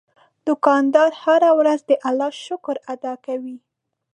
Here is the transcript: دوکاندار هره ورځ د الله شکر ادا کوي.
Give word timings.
دوکاندار 0.47 1.11
هره 1.23 1.49
ورځ 1.59 1.79
د 1.89 1.91
الله 2.07 2.31
شکر 2.45 2.75
ادا 2.93 3.13
کوي. 3.25 3.57